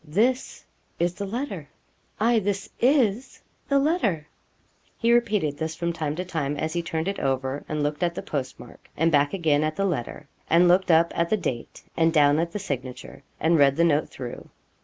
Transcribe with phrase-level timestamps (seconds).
[0.03, 0.65] 'This
[0.97, 1.69] is the letter
[2.19, 4.25] aye, this is the letter.'
[4.97, 8.15] He repeated this from time to time as he turned it over and looked at
[8.15, 12.11] the postmark, and back again at the letter, and looked up at the date, and
[12.11, 14.49] down at the signature, and read the note through.